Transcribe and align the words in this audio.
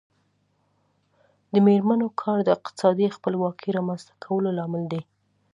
د 1.53 1.53
میرمنو 1.67 2.07
کار 2.21 2.37
د 2.43 2.49
اقتصادي 2.57 3.07
خپلواکۍ 3.15 3.69
رامنځته 3.77 4.13
کولو 4.23 4.49
لامل 4.57 4.83
دی. 4.91 5.01